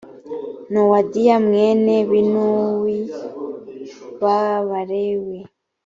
[0.71, 2.97] nowadiya mwene binuwi
[4.21, 5.39] b abalewi